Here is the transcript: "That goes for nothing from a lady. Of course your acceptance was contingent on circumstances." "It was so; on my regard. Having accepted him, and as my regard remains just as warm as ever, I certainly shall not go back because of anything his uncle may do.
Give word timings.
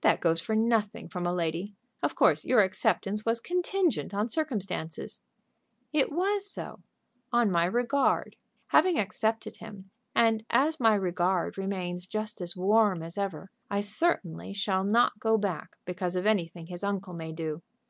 "That 0.00 0.20
goes 0.22 0.40
for 0.40 0.54
nothing 0.56 1.10
from 1.10 1.26
a 1.26 1.34
lady. 1.34 1.74
Of 2.02 2.14
course 2.14 2.42
your 2.42 2.62
acceptance 2.62 3.26
was 3.26 3.38
contingent 3.38 4.14
on 4.14 4.30
circumstances." 4.30 5.20
"It 5.92 6.10
was 6.10 6.50
so; 6.50 6.80
on 7.34 7.50
my 7.50 7.66
regard. 7.66 8.36
Having 8.68 8.98
accepted 8.98 9.58
him, 9.58 9.90
and 10.16 10.42
as 10.48 10.80
my 10.80 10.94
regard 10.94 11.58
remains 11.58 12.06
just 12.06 12.40
as 12.40 12.56
warm 12.56 13.02
as 13.02 13.18
ever, 13.18 13.50
I 13.70 13.80
certainly 13.82 14.54
shall 14.54 14.84
not 14.84 15.18
go 15.20 15.36
back 15.36 15.76
because 15.84 16.16
of 16.16 16.24
anything 16.24 16.68
his 16.68 16.82
uncle 16.82 17.12
may 17.12 17.32
do. 17.32 17.60